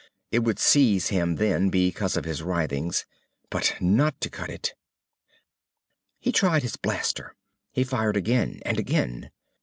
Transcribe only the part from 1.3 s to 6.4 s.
then because of his writhings. But not to cut it He